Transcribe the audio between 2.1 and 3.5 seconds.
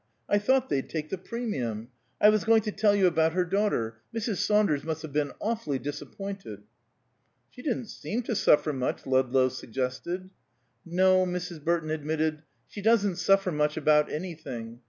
I was going to tell you about her